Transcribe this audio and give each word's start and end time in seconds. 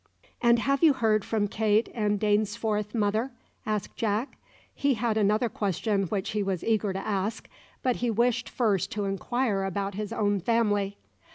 "And 0.41 0.57
have 0.57 0.81
you 0.81 0.93
heard 0.93 1.23
from 1.23 1.47
Kate 1.47 1.87
and 1.93 2.19
Dainsforth, 2.19 2.95
mother?" 2.95 3.29
asked 3.67 3.95
Jack. 3.95 4.35
He 4.73 4.95
had 4.95 5.15
another 5.15 5.47
question 5.47 6.05
which 6.05 6.31
he 6.31 6.41
was 6.41 6.63
eager 6.63 6.91
to 6.91 7.07
ask, 7.07 7.47
but 7.83 7.97
he 7.97 8.09
wished 8.09 8.49
first 8.49 8.91
to 8.93 9.05
inquire 9.05 9.63
about 9.63 9.93
his 9.93 10.11
own 10.11 10.39
family. 10.39 10.97